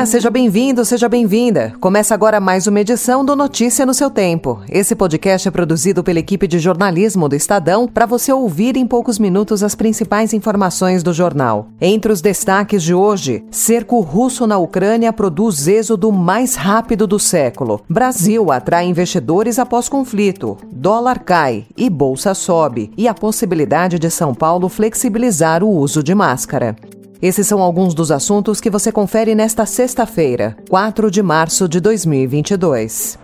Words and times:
Olá, 0.00 0.06
seja 0.06 0.30
bem-vindo, 0.30 0.82
seja 0.82 1.10
bem-vinda. 1.10 1.74
Começa 1.78 2.14
agora 2.14 2.40
mais 2.40 2.66
uma 2.66 2.80
edição 2.80 3.22
do 3.22 3.36
Notícia 3.36 3.84
no 3.84 3.92
seu 3.92 4.08
Tempo. 4.08 4.62
Esse 4.66 4.96
podcast 4.96 5.46
é 5.46 5.50
produzido 5.50 6.02
pela 6.02 6.18
equipe 6.18 6.48
de 6.48 6.58
jornalismo 6.58 7.28
do 7.28 7.36
Estadão 7.36 7.86
para 7.86 8.06
você 8.06 8.32
ouvir 8.32 8.78
em 8.78 8.86
poucos 8.86 9.18
minutos 9.18 9.62
as 9.62 9.74
principais 9.74 10.32
informações 10.32 11.02
do 11.02 11.12
jornal. 11.12 11.68
Entre 11.78 12.10
os 12.10 12.22
destaques 12.22 12.82
de 12.82 12.94
hoje, 12.94 13.44
cerco 13.50 14.00
russo 14.00 14.46
na 14.46 14.56
Ucrânia 14.56 15.12
produz 15.12 15.68
êxodo 15.68 16.10
mais 16.10 16.54
rápido 16.54 17.06
do 17.06 17.18
século. 17.18 17.82
Brasil 17.86 18.50
atrai 18.50 18.86
investidores 18.86 19.58
após 19.58 19.86
conflito. 19.86 20.56
Dólar 20.72 21.18
cai 21.18 21.66
e 21.76 21.90
bolsa 21.90 22.32
sobe. 22.32 22.90
E 22.96 23.06
a 23.06 23.12
possibilidade 23.12 23.98
de 23.98 24.10
São 24.10 24.34
Paulo 24.34 24.70
flexibilizar 24.70 25.62
o 25.62 25.68
uso 25.68 26.02
de 26.02 26.14
máscara. 26.14 26.74
Esses 27.22 27.46
são 27.46 27.60
alguns 27.60 27.92
dos 27.92 28.10
assuntos 28.10 28.60
que 28.60 28.70
você 28.70 28.90
confere 28.90 29.34
nesta 29.34 29.66
sexta-feira, 29.66 30.56
4 30.70 31.10
de 31.10 31.22
março 31.22 31.68
de 31.68 31.78
2022. 31.78 33.18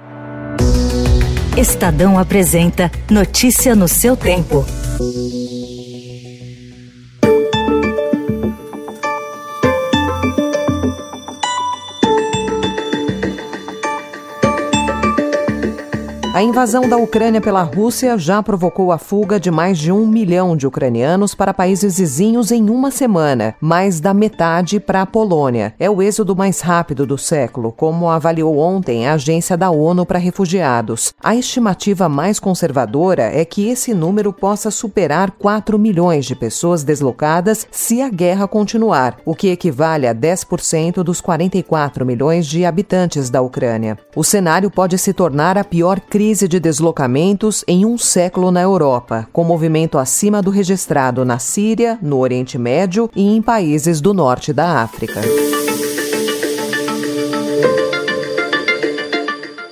Estadão 1.56 2.18
apresenta 2.18 2.90
Notícia 3.10 3.74
no 3.74 3.88
seu 3.88 4.14
tempo. 4.14 4.66
A 16.36 16.42
invasão 16.42 16.86
da 16.86 16.98
Ucrânia 16.98 17.40
pela 17.40 17.62
Rússia 17.62 18.18
já 18.18 18.42
provocou 18.42 18.92
a 18.92 18.98
fuga 18.98 19.40
de 19.40 19.50
mais 19.50 19.78
de 19.78 19.90
um 19.90 20.06
milhão 20.06 20.54
de 20.54 20.66
ucranianos 20.66 21.34
para 21.34 21.54
países 21.54 21.96
vizinhos 21.96 22.52
em 22.52 22.68
uma 22.68 22.90
semana, 22.90 23.54
mais 23.58 24.00
da 24.00 24.12
metade 24.12 24.78
para 24.78 25.00
a 25.00 25.06
Polônia. 25.06 25.74
É 25.78 25.88
o 25.88 26.02
êxodo 26.02 26.36
mais 26.36 26.60
rápido 26.60 27.06
do 27.06 27.16
século, 27.16 27.72
como 27.72 28.10
avaliou 28.10 28.58
ontem 28.58 29.06
a 29.08 29.14
Agência 29.14 29.56
da 29.56 29.70
ONU 29.70 30.04
para 30.04 30.18
Refugiados. 30.18 31.14
A 31.24 31.34
estimativa 31.34 32.06
mais 32.06 32.38
conservadora 32.38 33.22
é 33.22 33.42
que 33.42 33.70
esse 33.70 33.94
número 33.94 34.30
possa 34.30 34.70
superar 34.70 35.30
4 35.30 35.78
milhões 35.78 36.26
de 36.26 36.36
pessoas 36.36 36.84
deslocadas 36.84 37.66
se 37.70 38.02
a 38.02 38.10
guerra 38.10 38.46
continuar, 38.46 39.16
o 39.24 39.34
que 39.34 39.48
equivale 39.48 40.06
a 40.06 40.14
10% 40.14 41.02
dos 41.02 41.22
44 41.22 42.04
milhões 42.04 42.46
de 42.46 42.66
habitantes 42.66 43.30
da 43.30 43.40
Ucrânia. 43.40 43.96
O 44.14 44.22
cenário 44.22 44.70
pode 44.70 44.98
se 44.98 45.14
tornar 45.14 45.56
a 45.56 45.64
pior 45.64 45.98
crise 45.98 46.25
crise 46.26 46.48
de 46.48 46.58
deslocamentos 46.58 47.64
em 47.68 47.86
um 47.86 47.96
século 47.96 48.50
na 48.50 48.60
Europa, 48.60 49.28
com 49.32 49.44
movimento 49.44 49.96
acima 49.96 50.42
do 50.42 50.50
registrado 50.50 51.24
na 51.24 51.38
Síria, 51.38 52.00
no 52.02 52.18
Oriente 52.18 52.58
Médio 52.58 53.08
e 53.14 53.22
em 53.22 53.40
países 53.40 54.00
do 54.00 54.12
norte 54.12 54.52
da 54.52 54.82
África. 54.82 55.20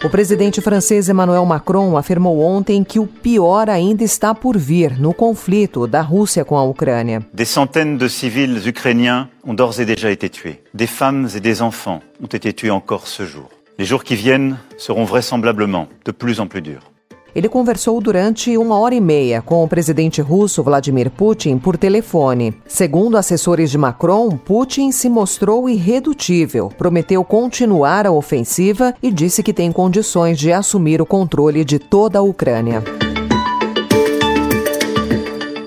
O 0.05 0.09
presidente 0.09 0.61
francês 0.61 1.09
Emmanuel 1.09 1.45
Macron 1.45 1.97
afirmou 1.97 2.39
ontem 2.39 2.85
que 2.85 3.01
o 3.01 3.07
pior 3.09 3.69
ainda 3.69 4.05
está 4.05 4.33
por 4.33 4.57
vir 4.57 4.97
no 4.97 5.13
conflito 5.13 5.89
da 5.89 6.03
Rússia 6.03 6.45
com 6.45 6.57
a 6.57 6.63
Ucrânia. 6.63 7.27
Des 7.33 7.49
centaines 7.49 7.99
de 7.99 8.09
civils 8.09 8.65
ukrainiens 8.65 9.29
ont 9.45 9.57
d'ores 9.57 9.81
et 9.81 9.85
déjà 9.85 10.13
été 10.13 10.29
tués. 10.29 10.63
Des 10.73 10.87
femmes 10.87 11.27
et 11.35 11.41
des 11.41 11.61
enfants 11.61 12.01
ont 12.23 12.33
été 12.33 12.53
tués 12.53 12.71
encore 12.71 13.09
ce 13.09 13.27
jour. 13.27 13.49
Les 13.77 13.85
jours 13.85 14.05
qui 14.05 14.15
viennent 14.15 14.57
seront 14.77 15.05
vraisemblablement 15.05 15.89
de 16.05 16.13
plus 16.13 16.39
en 16.39 16.47
plus 16.47 16.63
durs. 16.63 16.83
Ele 17.35 17.49
conversou 17.49 18.01
durante 18.01 18.57
uma 18.57 18.79
hora 18.79 18.95
e 18.95 19.01
meia 19.01 19.43
com 19.43 19.65
o 19.65 19.69
presidente 19.69 20.21
russo 20.21 20.63
Vladimir 20.63 21.11
Putin 21.11 21.59
por 21.59 21.77
telefone. 21.77 22.55
Segundo 22.69 23.17
assessores 23.17 23.73
de 23.73 23.77
Macron, 23.77 24.31
Putin 24.31 24.93
se 24.93 25.09
mostrou 25.09 25.69
irredutível, 25.69 26.69
prometeu 26.69 27.25
continuar 27.25 28.07
a 28.07 28.13
ofensiva 28.13 28.95
e 29.03 29.11
disse 29.11 29.43
que 29.43 29.53
tem 29.53 29.73
condições 29.73 30.39
de 30.39 30.53
assumir 30.53 31.03
o 31.03 31.07
controle 31.07 31.65
de 31.65 31.81
toda 31.81 32.21
a 32.21 32.23
Ucrânia. 32.23 32.85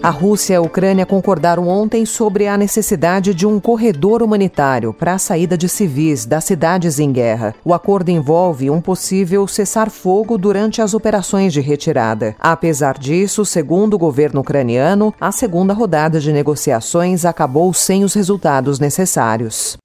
A 0.08 0.10
Rússia 0.10 0.54
e 0.54 0.56
a 0.56 0.62
Ucrânia 0.62 1.06
concordaram 1.06 1.68
ontem 1.68 2.06
sobre 2.06 2.48
a 2.48 2.56
necessidade 2.56 3.34
de 3.34 3.46
um 3.46 3.60
corredor 3.60 4.24
humanitário 4.24 4.94
para 4.94 5.16
a 5.16 5.18
saída 5.18 5.58
de 5.58 5.68
civis 5.68 6.26
das 6.26 6.46
cidades 6.46 6.98
em 6.98 7.12
guerra. 7.12 7.54
O 7.62 7.74
acordo 7.74 8.08
envolve 8.08 8.70
um 8.70 8.80
possível 8.80 9.46
cessar-fogo 9.50 10.38
durante 10.38 10.82
as 10.82 10.94
operações 10.94 11.52
de 11.52 11.60
retirada. 11.60 12.38
Apesar 12.40 12.98
disso, 12.98 13.44
segundo 13.44 13.96
o 13.96 14.00
governo 14.00 14.40
ucraniano, 14.40 15.14
a 15.20 15.30
segunda 15.30 15.74
rodada 15.74 16.22
de 16.22 16.32
negociações 16.32 17.26
acabou 17.26 17.74
sem 17.74 18.06
os 18.06 18.14
resultados 18.14 18.80
necessários. 18.80 19.78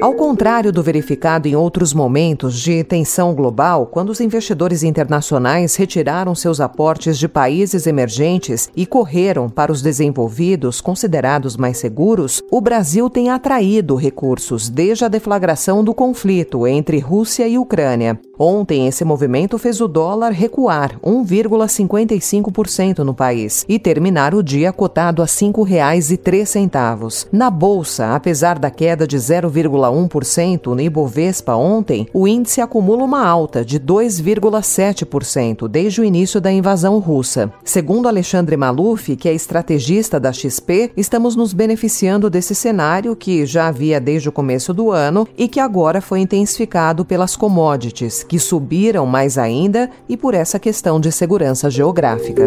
Ao 0.00 0.14
contrário 0.14 0.72
do 0.72 0.82
verificado 0.82 1.46
em 1.46 1.54
outros 1.54 1.92
momentos 1.92 2.58
de 2.58 2.82
tensão 2.82 3.34
global, 3.34 3.84
quando 3.84 4.08
os 4.08 4.18
investidores 4.18 4.82
internacionais 4.82 5.76
retiraram 5.76 6.34
seus 6.34 6.58
aportes 6.58 7.18
de 7.18 7.28
países 7.28 7.86
emergentes 7.86 8.70
e 8.74 8.86
correram 8.86 9.50
para 9.50 9.70
os 9.70 9.82
desenvolvidos 9.82 10.80
considerados 10.80 11.54
mais 11.54 11.76
seguros, 11.76 12.42
o 12.50 12.62
Brasil 12.62 13.10
tem 13.10 13.28
atraído 13.28 13.94
recursos 13.94 14.70
desde 14.70 15.04
a 15.04 15.08
deflagração 15.08 15.84
do 15.84 15.92
conflito 15.92 16.66
entre 16.66 16.98
Rússia 16.98 17.46
e 17.46 17.58
Ucrânia. 17.58 18.18
Ontem, 18.38 18.86
esse 18.86 19.04
movimento 19.04 19.58
fez 19.58 19.82
o 19.82 19.88
dólar 19.88 20.32
recuar 20.32 20.98
1,55% 21.00 23.00
no 23.00 23.12
país 23.12 23.66
e 23.68 23.78
terminar 23.78 24.34
o 24.34 24.42
dia 24.42 24.72
cotado 24.72 25.20
a 25.20 25.26
R$ 25.26 25.30
5,03. 25.30 27.28
Na 27.30 27.50
bolsa, 27.50 28.14
apesar 28.14 28.58
da 28.58 28.70
queda 28.70 29.06
de 29.06 29.18
0,1 29.18 29.89
0,1% 29.90 30.66
no 30.74 30.80
Ibovespa 30.80 31.54
ontem, 31.54 32.06
o 32.12 32.26
índice 32.26 32.60
acumula 32.60 33.04
uma 33.04 33.26
alta 33.26 33.64
de 33.64 33.78
2,7% 33.78 35.68
desde 35.68 36.00
o 36.00 36.04
início 36.04 36.40
da 36.40 36.50
invasão 36.50 36.98
russa. 36.98 37.52
Segundo 37.64 38.08
Alexandre 38.08 38.56
Maluf, 38.56 39.16
que 39.16 39.28
é 39.28 39.34
estrategista 39.34 40.18
da 40.18 40.32
XP, 40.32 40.92
estamos 40.96 41.36
nos 41.36 41.52
beneficiando 41.52 42.30
desse 42.30 42.54
cenário 42.54 43.16
que 43.16 43.44
já 43.44 43.68
havia 43.68 44.00
desde 44.00 44.28
o 44.28 44.32
começo 44.32 44.72
do 44.72 44.90
ano 44.90 45.26
e 45.36 45.48
que 45.48 45.60
agora 45.60 46.00
foi 46.00 46.20
intensificado 46.20 47.04
pelas 47.04 47.36
commodities, 47.36 48.22
que 48.22 48.38
subiram 48.38 49.06
mais 49.06 49.36
ainda 49.38 49.90
e 50.08 50.16
por 50.16 50.34
essa 50.34 50.58
questão 50.58 51.00
de 51.00 51.10
segurança 51.10 51.70
geográfica. 51.70 52.46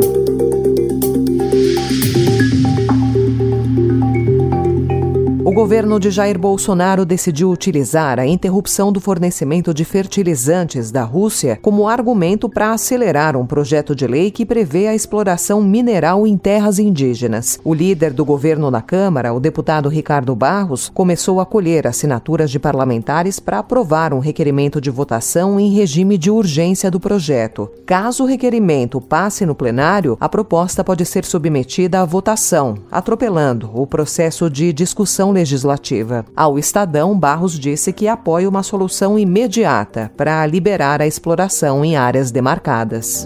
Governo 5.63 5.97
de 5.97 6.11
Jair 6.11 6.37
Bolsonaro 6.37 7.05
decidiu 7.05 7.49
utilizar 7.49 8.19
a 8.19 8.27
interrupção 8.27 8.91
do 8.91 8.99
fornecimento 8.99 9.73
de 9.73 9.85
fertilizantes 9.85 10.91
da 10.91 11.03
Rússia 11.03 11.57
como 11.61 11.87
argumento 11.87 12.49
para 12.49 12.73
acelerar 12.73 13.37
um 13.37 13.45
projeto 13.45 13.95
de 13.95 14.05
lei 14.05 14.29
que 14.29 14.45
prevê 14.45 14.87
a 14.87 14.93
exploração 14.93 15.61
mineral 15.61 16.27
em 16.27 16.37
terras 16.37 16.79
indígenas. 16.79 17.61
O 17.63 17.73
líder 17.73 18.11
do 18.11 18.25
governo 18.25 18.69
na 18.69 18.81
Câmara, 18.81 19.33
o 19.33 19.39
deputado 19.39 19.87
Ricardo 19.87 20.35
Barros, 20.35 20.91
começou 20.93 21.39
a 21.39 21.45
colher 21.45 21.87
assinaturas 21.87 22.51
de 22.51 22.59
parlamentares 22.59 23.39
para 23.39 23.59
aprovar 23.59 24.13
um 24.13 24.19
requerimento 24.19 24.81
de 24.81 24.89
votação 24.89 25.57
em 25.57 25.73
regime 25.73 26.17
de 26.17 26.29
urgência 26.29 26.91
do 26.91 26.99
projeto. 26.99 27.71
Caso 27.85 28.25
o 28.25 28.27
requerimento 28.27 28.99
passe 28.99 29.45
no 29.45 29.55
plenário, 29.55 30.17
a 30.19 30.27
proposta 30.27 30.83
pode 30.83 31.05
ser 31.05 31.23
submetida 31.23 32.01
à 32.01 32.05
votação, 32.05 32.79
atropelando 32.91 33.71
o 33.73 33.87
processo 33.87 34.49
de 34.49 34.73
discussão 34.73 35.31
legislativa 35.31 35.52
legislativa. 35.53 36.25
Ao 36.35 36.57
Estadão, 36.57 37.17
Barros 37.17 37.57
disse 37.57 37.93
que 37.93 38.07
apoia 38.07 38.49
uma 38.49 38.63
solução 38.63 39.17
imediata 39.17 40.11
para 40.17 40.45
liberar 40.45 41.01
a 41.01 41.07
exploração 41.07 41.85
em 41.85 41.95
áreas 41.95 42.31
demarcadas. 42.31 43.25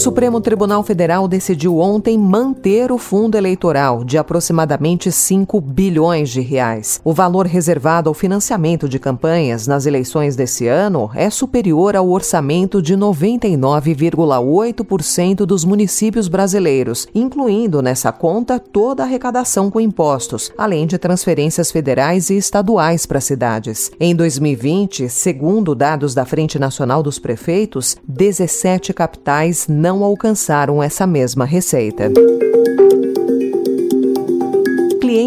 Supremo 0.00 0.40
Tribunal 0.40 0.82
Federal 0.82 1.28
decidiu 1.28 1.76
ontem 1.76 2.16
manter 2.16 2.90
o 2.90 2.96
fundo 2.96 3.36
eleitoral 3.36 4.02
de 4.02 4.16
aproximadamente 4.16 5.12
5 5.12 5.60
bilhões 5.60 6.30
de 6.30 6.40
reais. 6.40 6.98
O 7.04 7.12
valor 7.12 7.44
reservado 7.44 8.08
ao 8.08 8.14
financiamento 8.14 8.88
de 8.88 8.98
campanhas 8.98 9.66
nas 9.66 9.84
eleições 9.84 10.34
desse 10.34 10.66
ano 10.66 11.10
é 11.14 11.28
superior 11.28 11.94
ao 11.94 12.08
orçamento 12.08 12.80
de 12.80 12.96
99,8% 12.96 15.44
dos 15.44 15.66
municípios 15.66 16.28
brasileiros, 16.28 17.06
incluindo 17.14 17.82
nessa 17.82 18.10
conta 18.10 18.58
toda 18.58 19.02
a 19.02 19.06
arrecadação 19.06 19.70
com 19.70 19.82
impostos, 19.82 20.50
além 20.56 20.86
de 20.86 20.96
transferências 20.96 21.70
federais 21.70 22.30
e 22.30 22.38
estaduais 22.38 23.04
para 23.04 23.20
cidades. 23.20 23.90
Em 24.00 24.16
2020, 24.16 25.10
segundo 25.10 25.74
dados 25.74 26.14
da 26.14 26.24
Frente 26.24 26.58
Nacional 26.58 27.02
dos 27.02 27.18
Prefeitos, 27.18 27.98
17 28.08 28.94
capitais 28.94 29.66
não 29.68 29.89
alcançaram 30.02 30.82
essa 30.82 31.06
mesma 31.06 31.44
receita 31.44 32.10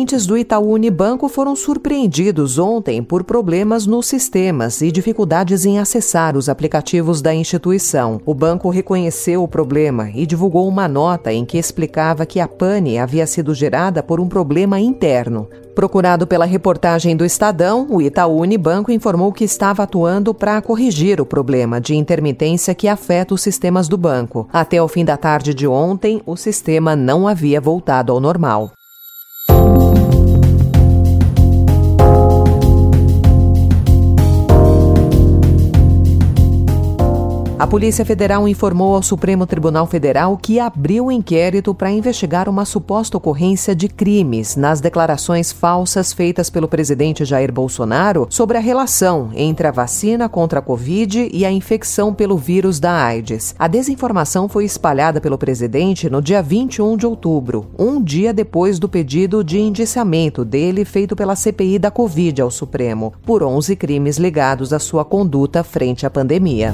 clientes 0.03 0.25
do 0.25 0.37
Itaú 0.37 0.73
Unibanco 0.73 1.29
foram 1.29 1.55
surpreendidos 1.55 2.59
ontem 2.59 3.01
por 3.01 3.23
problemas 3.23 3.85
nos 3.85 4.05
sistemas 4.05 4.81
e 4.81 4.91
dificuldades 4.91 5.65
em 5.65 5.79
acessar 5.79 6.35
os 6.35 6.49
aplicativos 6.49 7.21
da 7.21 7.33
instituição. 7.33 8.19
O 8.25 8.33
banco 8.33 8.69
reconheceu 8.69 9.41
o 9.41 9.47
problema 9.47 10.09
e 10.13 10.25
divulgou 10.25 10.67
uma 10.67 10.89
nota 10.89 11.31
em 11.31 11.45
que 11.45 11.57
explicava 11.57 12.25
que 12.25 12.41
a 12.41 12.49
pane 12.49 12.99
havia 12.99 13.25
sido 13.25 13.53
gerada 13.53 14.03
por 14.03 14.19
um 14.19 14.27
problema 14.27 14.77
interno. 14.77 15.47
Procurado 15.73 16.27
pela 16.27 16.43
reportagem 16.43 17.15
do 17.15 17.23
Estadão, 17.23 17.87
o 17.89 18.01
Itaú 18.01 18.41
Unibanco 18.41 18.91
informou 18.91 19.31
que 19.31 19.45
estava 19.45 19.83
atuando 19.83 20.33
para 20.33 20.61
corrigir 20.61 21.21
o 21.21 21.25
problema 21.25 21.79
de 21.79 21.95
intermitência 21.95 22.75
que 22.75 22.89
afeta 22.89 23.33
os 23.33 23.41
sistemas 23.41 23.87
do 23.87 23.97
banco. 23.97 24.49
Até 24.51 24.81
o 24.81 24.87
fim 24.89 25.05
da 25.05 25.15
tarde 25.15 25.53
de 25.53 25.65
ontem, 25.65 26.21
o 26.25 26.35
sistema 26.35 26.93
não 26.93 27.25
havia 27.25 27.61
voltado 27.61 28.11
ao 28.11 28.19
normal. 28.19 28.73
Polícia 37.73 38.05
Federal 38.05 38.47
informou 38.47 38.93
ao 38.93 39.01
Supremo 39.01 39.47
Tribunal 39.47 39.87
Federal 39.87 40.37
que 40.37 40.59
abriu 40.59 41.11
inquérito 41.11 41.73
para 41.73 41.89
investigar 41.89 42.47
uma 42.47 42.65
suposta 42.65 43.17
ocorrência 43.17 43.75
de 43.75 43.87
crimes 43.87 44.55
nas 44.55 44.79
declarações 44.79 45.51
falsas 45.51 46.13
feitas 46.13 46.51
pelo 46.51 46.67
presidente 46.67 47.25
Jair 47.25 47.51
Bolsonaro 47.51 48.27
sobre 48.29 48.59
a 48.59 48.61
relação 48.61 49.31
entre 49.33 49.65
a 49.65 49.71
vacina 49.71 50.29
contra 50.29 50.59
a 50.59 50.61
Covid 50.61 51.31
e 51.33 51.43
a 51.43 51.51
infecção 51.51 52.13
pelo 52.13 52.37
vírus 52.37 52.79
da 52.79 52.93
AIDS. 52.93 53.55
A 53.57 53.67
desinformação 53.67 54.47
foi 54.47 54.65
espalhada 54.65 55.19
pelo 55.19 55.35
presidente 55.35 56.11
no 56.11 56.21
dia 56.21 56.43
21 56.43 56.95
de 56.95 57.07
outubro, 57.07 57.65
um 57.75 57.99
dia 57.99 58.31
depois 58.31 58.77
do 58.77 58.87
pedido 58.87 59.43
de 59.43 59.59
indiciamento 59.59 60.45
dele 60.45 60.85
feito 60.85 61.15
pela 61.15 61.35
CPI 61.35 61.79
da 61.79 61.89
Covid 61.89 62.39
ao 62.39 62.51
Supremo, 62.51 63.13
por 63.25 63.41
11 63.41 63.75
crimes 63.75 64.17
ligados 64.17 64.71
à 64.73 64.77
sua 64.77 65.03
conduta 65.03 65.63
frente 65.63 66.05
à 66.05 66.09
pandemia. 66.11 66.71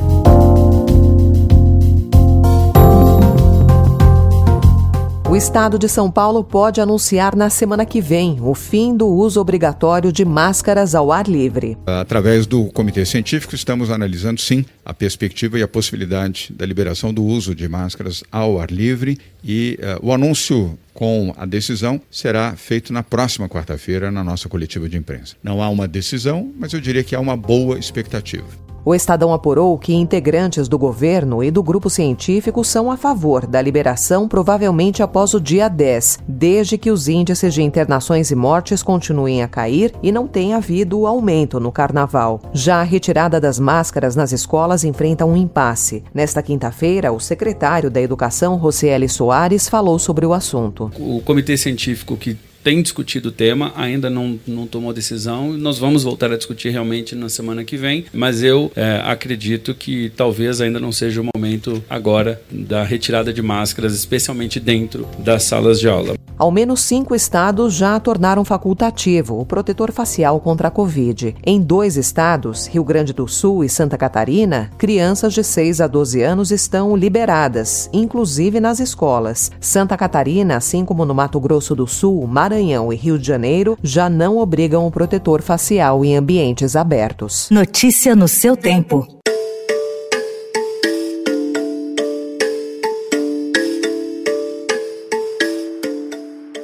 Estado 5.40 5.80
de 5.80 5.88
São 5.88 6.12
Paulo 6.12 6.44
pode 6.44 6.82
anunciar 6.82 7.34
na 7.34 7.50
semana 7.50 7.86
que 7.86 8.02
vem 8.02 8.40
o 8.42 8.54
fim 8.54 8.94
do 8.94 9.08
uso 9.08 9.40
obrigatório 9.40 10.12
de 10.12 10.26
máscaras 10.26 10.94
ao 10.94 11.14
ar 11.14 11.30
livre. 11.30 11.78
Através 11.86 12.46
do 12.46 12.66
comitê 12.66 13.06
científico, 13.06 13.56
estamos 13.56 13.90
analisando 13.90 14.42
sim 14.42 14.66
a 14.84 14.94
perspectiva 14.94 15.58
e 15.58 15.64
a 15.64 15.68
possibilidade 15.68 16.52
da 16.54 16.66
liberação 16.66 17.14
do 17.14 17.24
uso 17.24 17.56
de 17.56 17.70
máscaras 17.70 18.22
ao 18.30 18.60
ar 18.60 18.70
livre 18.70 19.18
e 19.42 19.80
uh, 19.82 20.08
o 20.08 20.14
anúncio 20.14 20.78
com 20.94 21.34
a 21.38 21.46
decisão 21.46 22.02
será 22.12 22.58
feito 22.58 22.92
na 22.92 23.02
próxima 23.02 23.48
quarta-feira 23.48 24.12
na 24.12 24.26
nossa 24.26 24.50
coletiva 24.50 24.90
de 24.90 24.98
imprensa. 24.98 25.38
Não 25.42 25.64
há 25.64 25.70
uma 25.70 25.88
decisão, 25.88 26.52
mas 26.60 26.74
eu 26.74 26.82
diria 26.82 27.02
que 27.04 27.16
há 27.16 27.20
uma 27.20 27.38
boa 27.38 27.80
expectativa. 27.80 28.69
O 28.86 28.96
Estadão 28.96 29.34
apurou 29.34 29.78
que 29.78 29.94
integrantes 29.94 30.68
do 30.68 30.78
governo 30.78 31.44
e 31.44 31.52
do 31.52 31.62
grupo 31.62 31.90
científico 31.90 32.64
são 32.64 32.90
a 32.90 32.98
favor 32.98 33.46
da 33.46 33.62
liberação 33.62 34.28
provavelmente 34.28 35.04
após 35.04 35.34
o 35.34 35.40
dia 35.40 35.68
10, 35.68 36.20
desde 36.28 36.78
que 36.78 36.90
os 36.90 37.08
índices 37.08 37.54
de 37.54 37.62
internações 37.62 38.32
e 38.32 38.36
mortes 38.36 38.82
continuem 38.82 39.44
a 39.44 39.48
cair 39.48 39.94
e 40.02 40.12
não 40.12 40.28
tenha 40.28 40.58
havido 40.58 41.06
aumento 41.06 41.60
no 41.60 41.72
carnaval. 41.72 42.42
Já 42.54 42.80
a 42.80 42.84
retirada 42.84 43.40
das 43.40 43.60
máscaras 43.60 44.16
nas 44.16 44.32
escolas 44.32 44.84
enfrenta 44.84 45.26
um 45.26 45.36
impasse. 45.36 46.04
Nesta 46.14 46.42
quinta-feira, 46.42 47.12
o 47.12 47.20
secretário 47.20 47.92
da 47.92 48.02
Educação, 48.02 48.56
Rocieli 48.56 49.10
Soares, 49.10 49.68
falou 49.68 50.00
sobre 50.00 50.26
o 50.26 50.34
assunto. 50.34 50.90
O 50.98 51.22
comitê 51.22 51.58
científico 51.58 52.16
que 52.16 52.38
tem 52.64 52.82
discutido 52.82 53.30
o 53.30 53.32
tema, 53.32 53.72
ainda 53.76 54.10
não, 54.10 54.40
não 54.48 54.68
tomou 54.68 54.94
decisão. 54.94 55.54
Nós 55.54 55.78
vamos 55.78 56.04
voltar 56.04 56.32
a 56.32 56.38
discutir 56.38 56.70
realmente 56.70 57.16
na 57.16 57.30
semana 57.30 57.64
que 57.64 57.78
vem, 57.78 58.06
mas 58.14 58.44
eu 58.44 58.72
é, 58.76 59.02
acredito 59.04 59.74
que 59.74 60.12
talvez 60.16 60.62
ainda 60.62 60.80
não 60.80 60.92
seja 60.92 61.22
o 61.22 61.28
momento 61.36 61.84
agora 61.90 62.42
da 62.52 62.84
retirada 62.84 63.34
de 63.34 63.42
máscaras, 63.42 63.94
especialmente 63.94 64.60
dentro 64.60 65.08
das 65.20 65.44
salas 65.44 65.80
de 65.80 65.88
aula. 65.88 66.16
Ao 66.40 66.50
menos 66.50 66.80
cinco 66.84 67.14
estados 67.14 67.74
já 67.74 68.00
tornaram 68.00 68.46
facultativo 68.46 69.42
o 69.42 69.46
protetor 69.46 69.92
facial 69.92 70.40
contra 70.40 70.70
a 70.70 70.72
Covid. 70.72 71.36
Em 71.46 71.60
dois 71.60 71.98
estados, 71.98 72.66
Rio 72.66 72.82
Grande 72.82 73.12
do 73.12 73.28
Sul 73.28 73.62
e 73.62 73.68
Santa 73.68 73.98
Catarina, 73.98 74.72
crianças 74.78 75.34
de 75.34 75.44
6 75.44 75.82
a 75.82 75.88
12 75.88 76.22
anos 76.22 76.50
estão 76.50 76.96
liberadas, 76.96 77.90
inclusive 77.92 78.62
nas 78.62 78.80
escolas. 78.80 79.52
Santa 79.60 79.98
Catarina, 79.98 80.56
assim 80.56 80.86
como 80.86 81.04
no 81.04 81.14
Mato 81.14 81.42
Grosso 81.42 81.76
do 81.76 81.86
Sul, 81.86 82.26
Maranhão 82.26 82.94
e 82.94 82.96
Rio 82.96 83.20
de 83.20 83.28
Janeiro, 83.28 83.78
já 83.84 84.10
não 84.10 84.38
obrigam 84.38 84.88
o 84.88 84.92
protetor 84.92 85.42
facial 85.42 86.06
em 86.06 86.16
ambientes 86.16 86.74
abertos. 86.74 87.50
Notícia 87.52 88.16
no 88.16 88.30
seu 88.30 88.56
tempo. 88.56 89.06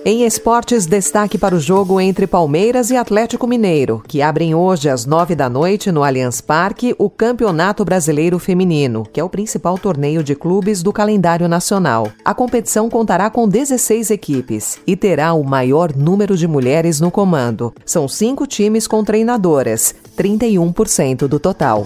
Em 0.07 0.23
esportes, 0.23 0.85
destaque 0.85 1.35
para 1.35 1.55
o 1.55 1.59
jogo 1.59 1.99
entre 1.99 2.27
Palmeiras 2.27 2.91
e 2.91 2.95
Atlético 2.95 3.47
Mineiro, 3.47 4.03
que 4.07 4.21
abrem 4.21 4.53
hoje 4.53 4.87
às 4.87 5.03
nove 5.03 5.33
da 5.33 5.49
noite 5.49 5.91
no 5.91 6.03
Allianz 6.03 6.41
Parque 6.41 6.93
o 6.99 7.09
Campeonato 7.09 7.83
Brasileiro 7.83 8.37
Feminino, 8.37 9.03
que 9.11 9.19
é 9.19 9.23
o 9.23 9.29
principal 9.29 9.79
torneio 9.79 10.23
de 10.23 10.35
clubes 10.35 10.83
do 10.83 10.93
calendário 10.93 11.47
nacional. 11.47 12.11
A 12.23 12.35
competição 12.35 12.87
contará 12.87 13.31
com 13.31 13.49
16 13.49 14.11
equipes 14.11 14.77
e 14.85 14.95
terá 14.95 15.33
o 15.33 15.43
maior 15.43 15.91
número 15.95 16.37
de 16.37 16.47
mulheres 16.47 16.99
no 17.01 17.09
comando. 17.09 17.73
São 17.83 18.07
cinco 18.07 18.45
times 18.45 18.85
com 18.85 19.03
treinadoras, 19.03 19.95
31% 20.15 21.27
do 21.27 21.39
total. 21.39 21.83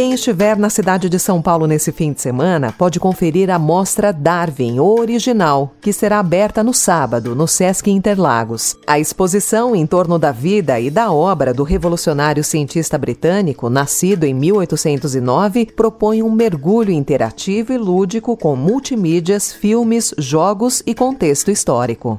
Quem 0.00 0.14
estiver 0.14 0.56
na 0.56 0.70
cidade 0.70 1.10
de 1.10 1.18
São 1.18 1.42
Paulo 1.42 1.66
nesse 1.66 1.92
fim 1.92 2.10
de 2.10 2.22
semana 2.22 2.72
pode 2.72 2.98
conferir 2.98 3.50
a 3.50 3.58
mostra 3.58 4.14
Darwin, 4.14 4.80
original, 4.80 5.74
que 5.78 5.92
será 5.92 6.20
aberta 6.20 6.64
no 6.64 6.72
sábado, 6.72 7.34
no 7.34 7.46
Sesc 7.46 7.90
Interlagos. 7.90 8.78
A 8.86 8.98
exposição 8.98 9.76
em 9.76 9.86
torno 9.86 10.18
da 10.18 10.32
vida 10.32 10.80
e 10.80 10.88
da 10.88 11.12
obra 11.12 11.52
do 11.52 11.64
revolucionário 11.64 12.42
cientista 12.42 12.96
britânico, 12.96 13.68
nascido 13.68 14.24
em 14.24 14.32
1809, 14.32 15.66
propõe 15.66 16.22
um 16.22 16.30
mergulho 16.30 16.92
interativo 16.92 17.70
e 17.70 17.76
lúdico 17.76 18.38
com 18.38 18.56
multimídias, 18.56 19.52
filmes, 19.52 20.14
jogos 20.16 20.82
e 20.86 20.94
contexto 20.94 21.50
histórico. 21.50 22.18